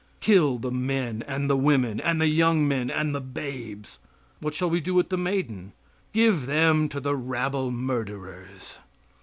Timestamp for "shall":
4.55-4.67